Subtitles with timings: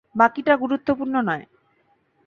[0.15, 1.45] বাকিটা গুরুত্বপূর্ণ নয়।